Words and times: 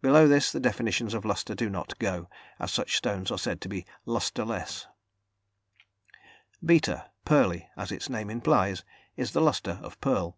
Below 0.00 0.28
this, 0.28 0.52
the 0.52 0.60
definitions 0.60 1.12
of 1.12 1.24
lustre 1.24 1.56
do 1.56 1.68
not 1.68 1.98
go, 1.98 2.30
as 2.60 2.70
such 2.72 2.96
stones 2.96 3.32
are 3.32 3.36
said 3.38 3.60
to 3.62 3.68
be 3.68 3.84
lustreless. 4.06 4.86
([beta]) 6.64 7.10
Pearly, 7.24 7.68
as 7.76 7.90
its 7.90 8.08
name 8.08 8.30
implies, 8.30 8.84
is 9.16 9.32
the 9.32 9.40
lustre 9.40 9.80
of 9.82 9.94
a 9.94 9.96
pearl. 9.96 10.36